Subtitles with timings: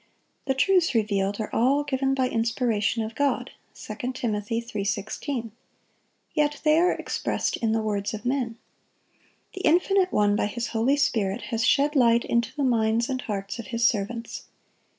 [0.45, 4.31] The truths revealed are all "given by inspiration of God" (2 Tim.
[4.33, 5.51] 3:16);
[6.33, 8.57] yet they are expressed in the words of men.
[9.53, 13.59] The Infinite One by His Holy Spirit has shed light into the minds and hearts
[13.59, 14.45] of His servants.